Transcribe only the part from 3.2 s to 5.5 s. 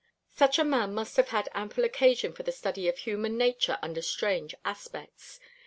nature under strange aspects.